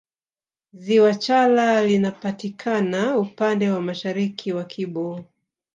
[0.73, 5.25] Ziwa chala linapatikana upande wa mashariki wa kibo